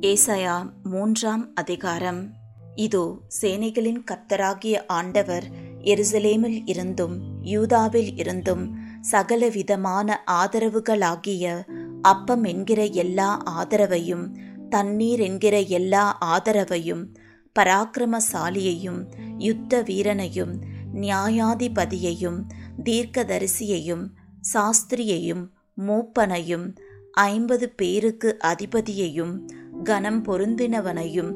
[0.00, 2.30] ஏசாயா மூன்றாம் அதிகாரம்.
[2.74, 5.44] இதோ சேனைகளின் கர்த்தராகிய ஆண்டவர்
[5.80, 11.64] எருசலேமில் இருந்தும் யூதாவில் இருந்தும் சகலவிதமான ஆதரவுகளாகிய
[12.02, 14.36] அப்பம் என்கிற எல்லா ஆதரவையும்
[14.68, 17.14] தண்ணீர் என்கிற எல்லா ஆதரவையும்
[17.58, 20.60] பராக்கிரமசாலியையும் யுத்த வீரனையும்
[20.94, 22.42] நியாயாதிபதியையும்
[22.84, 24.06] தீர்க்கதரிசியையும்
[24.54, 25.46] சாஸ்திரியையும்
[25.86, 26.76] மூப்பனையும்
[27.10, 29.46] ஐம்பது பேருக்கு அதிபதியையும்
[29.86, 31.32] கனம் பொருந்தினவனையும்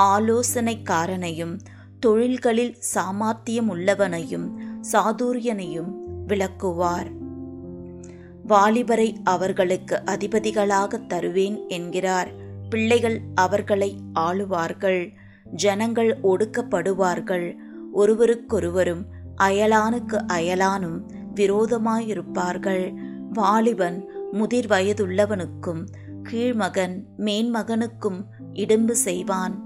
[0.00, 1.58] ஆலோசனைக்காரனையும்
[2.00, 4.46] தொழில்களில் சாமர்த்தியம் உள்ளவனையும்
[4.92, 5.90] சாதுரியனையும்
[6.26, 7.10] விளக்குவார்.
[8.48, 12.30] வாலிபரை அவர்களுக்கு அதிபதிகளாக தருவேன் என்கிறார்.
[12.70, 15.12] பிள்ளைகள் அவர்களை ஆளுவார்கள்.
[15.50, 17.56] ஜனங்கள் ஒடுக்கப்படுவார்கள்.
[17.92, 19.04] ஒருவருக்கொருவரும்
[19.42, 20.98] அயலானுக்கு அயலானும்
[21.34, 22.94] விரோதமாயிருப்பார்கள்.
[23.32, 23.98] வாலிபன்
[24.32, 25.84] முதிர் வயதுள்ளவனுக்கும்
[26.30, 29.56] கீழ்மகன் மேன்மகனுக்கும் இடும்பு செய்வான்.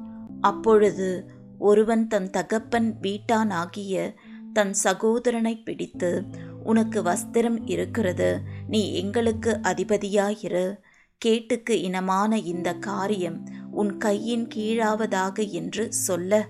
[0.40, 4.14] அப்பொழுது ஒருவன் தன் தகப்பன் வீட்டானாகிய
[4.52, 6.24] தன் சகோதரனை பிடித்து
[6.64, 10.76] உனக்கு வஸ்திரம் இருக்கிறது நீ எங்களுக்கு அதிபதியாயிரு.
[11.18, 16.46] கேட்டுக்கு இனமான இந்த காரியம் உன் கையின் கீழாவதாக என்று சொல்ல.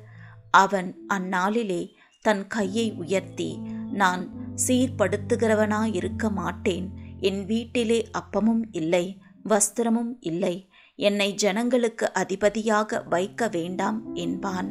[0.51, 1.89] அவன் அந்நாளிலே
[2.21, 3.61] தன் கையை உயர்த்தி
[3.93, 4.31] நான்
[4.67, 6.93] சீர்படுத்துகிறவனாயிருக்க மாட்டேன்.
[7.21, 9.22] என் வீட்டிலே அப்பமும் இல்லை.
[9.49, 10.71] வஸ்திரமும் இல்லை.
[10.95, 14.71] என்னை ஜனங்களுக்கு அதிபதியாக வைக்க வேண்டாம் என்பான்.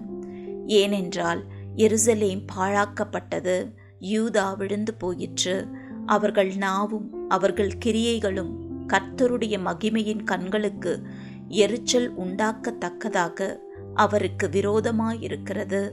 [0.68, 3.72] ஏனென்றால் எருசலேம் பாழாக்கப்பட்டது.
[4.00, 5.68] யூதா விழுந்து போயிற்று.
[6.06, 8.54] அவர்கள் நாவும் அவர்கள் கிரியைகளும்
[8.88, 11.02] கர்த்தருடைய மகிமையின் கண்களுக்கு
[11.48, 13.58] எரிச்சல் உண்டாக்கத்தக்கதாக
[13.94, 15.92] அவருக்கு விரோதமாயிருக்கிறது.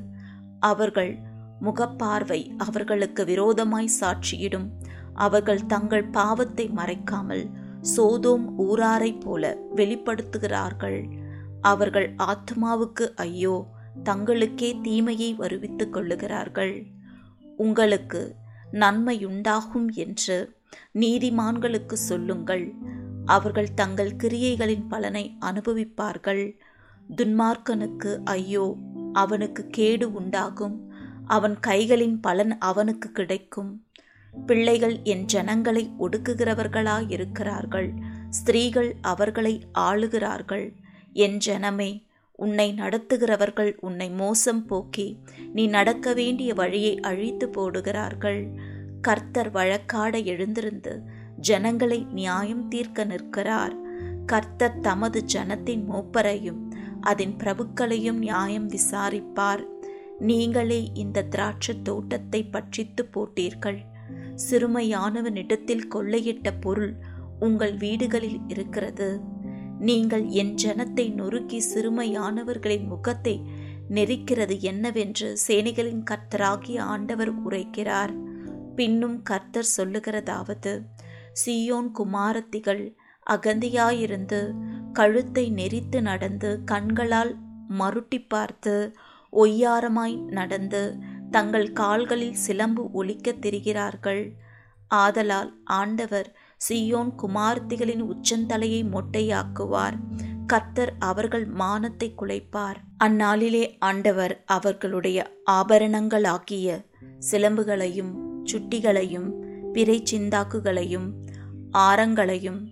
[0.61, 1.19] அவர்கள்
[1.63, 4.69] முகப்பார்வை அவர்களுக்கு விரோதமாய் சாட்சியிடும்.
[5.15, 7.45] அவர்கள் தங்கள் பாவத்தை மறைக்காமல்
[7.97, 10.99] சோதோம் ஊராரைப் போல வெளிப்படுத்துகிறார்கள்.
[11.61, 13.67] அவர்கள் ஆத்மாவுக்கு ஐயோ
[14.05, 16.87] தங்களுக்கே தீமையை வருவித்துக் கொள்ளுகிறார்கள்.
[17.57, 18.35] உங்களுக்கு
[18.73, 20.57] நன்மையுண்டாகும் என்று
[20.95, 22.73] நீதிமான்களுக்கு சொல்லுங்கள்.
[23.25, 26.59] அவர்கள் தங்கள் கிரியைகளின் பலனை அனுபவிப்பார்கள்.
[27.17, 28.77] துன்மார்க்கனுக்கு ஐயோ
[29.13, 30.77] அவனுக்கு கேடு உண்டாகும்.
[31.27, 33.73] அவன் கைகளின் பலன் அவனுக்கு கிடைக்கும்.
[34.47, 37.91] பிள்ளைகள் என் ஜனங்களை ஒடுக்குகிறவர்களாயிருக்கிறார்கள்.
[38.31, 40.75] ஸ்திரீகள் அவர்களை ஆளுகிறார்கள்.
[41.13, 45.19] என் ஜனமே உன்னை நடத்துகிறவர்கள் உன்னை மோசம் போக்கி
[45.53, 48.49] நீ நடக்க வேண்டிய வழியை அழித்து போடுகிறார்கள்.
[49.01, 51.03] கர்த்தர் வழக்காட எழுந்திருந்து
[51.37, 53.77] ஜனங்களை நியாயம் தீர்க்க நிற்கிறார்.
[54.27, 59.63] கர்த்தர் தமது ஜனத்தின் மூப்பரையும் அதன் பிரபுக்களையும் நியாயம் விசாரிப்பார்.
[60.19, 63.79] நீங்களே இந்த திராட்சை தோட்டத்தை பட்சித்து போட்டீர்கள்.
[64.49, 66.93] சிறுமையானவனிடத்தில் கொள்ளையிட்ட பொருள்
[67.39, 69.09] உங்கள் வீடுகளில் இருக்கிறது.
[69.79, 73.35] நீங்கள் என் ஜனத்தை நொறுக்கி சிறுமையானவர்களின் முகத்தை
[73.91, 78.15] நெரிக்கிறது என்னவென்று சேனைகளின் கர்த்தராகிய ஆண்டவர் உரைக்கிறார்.
[78.75, 80.73] பின்னும் கர்த்தர் சொல்லுகிறதாவது
[81.45, 82.83] சியோன் குமாரத்திகள்
[83.27, 84.41] அகந்தியாயிருந்து
[84.93, 87.33] கழுத்தை நெரித்து நடந்து கண்களால்
[87.79, 88.75] மருட்டி பார்த்து
[89.33, 90.83] ஒய்யாரமாய் நடந்து
[91.31, 94.33] தங்கள் கால்களில் சிலம்பு ஒலிக்கத் திரிகிறார்கள்.
[94.89, 96.37] ஆதலால் ஆண்டவர்
[96.69, 99.99] சியோன் குமார்த்திகளின் உச்சந்தலையை மொட்டையாக்குவார்.
[100.47, 102.77] கர்த்தர் அவர்கள் மானத்தை குலைப்பார்.
[103.05, 106.85] அந்நாளிலே ஆண்டவர் அவர்களுடைய ஆபரணங்களாகிய
[107.31, 108.13] சிலம்புகளையும்
[108.45, 109.29] சுட்டிகளையும்
[109.73, 111.13] பிறை சிந்தாக்குகளையும்
[111.73, 112.67] ஆரங்களையும்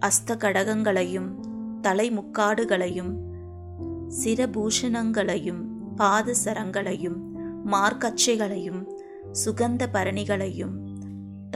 [0.00, 1.30] அஸ்தகடகங்களையும்
[1.82, 3.12] தலைமுக்காடுகளையும்
[4.24, 5.62] சிரபூஷணங்களையும்
[5.96, 7.34] பாதசரங்களையும்
[7.72, 8.82] மார்க்கச்சைகளையும்
[9.44, 10.74] சுகந்த பரணிகளையும்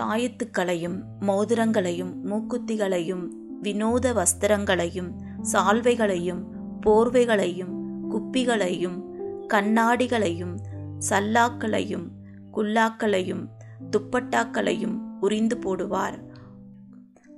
[0.01, 3.25] தாயத்துக்களையும் மோதிரங்களையும் மூக்குத்திகளையும்
[3.63, 5.11] வினோத வஸ்திரங்களையும்
[5.53, 6.43] சால்வைகளையும்
[6.87, 7.75] போர்வைகளையும்
[8.11, 8.99] குப்பிகளையும்
[9.49, 10.57] கண்ணாடிகளையும்
[11.09, 12.07] சல்லாக்களையும்
[12.53, 13.45] குல்லாக்களையும்
[13.91, 16.19] துப்பட்டாக்களையும் உரிந்து போடுவார்.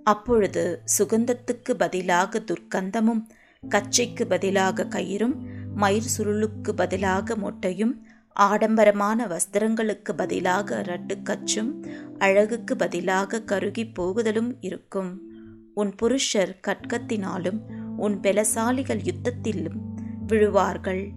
[0.05, 3.23] அப்பொழுது சுகந்தத்துக்கு பதிலாக துர்க்கந்தமும்
[3.69, 5.37] கச்சைக்கு பதிலாக கயிறும்
[5.75, 7.95] மயிர் சுருளுக்கு பதிலாக மொட்டையும்
[8.35, 11.89] ஆடம்பரமான வஸ்திரங்களுக்கு பதிலாக ரட்டுக்கச்சும்
[12.19, 15.21] அழகுக்கு பதிலாக கருகி போகுதலும் இருக்கும்.
[15.75, 17.61] உன் புருஷர் கட்கத்தினாலும்
[17.97, 19.81] உன் பெலசாலிகள் யுத்தத்திலும்
[20.27, 21.11] விழுவார்கள்.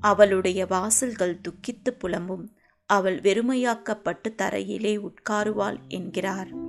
[0.00, 2.46] அவளுடைய வாசல்கள் துக்கித்து புலம்பும்.
[2.86, 6.68] அவள் வெறுமையாக்கப்பட்டு தரையிலே உட்காருவாள் என்கிறார்.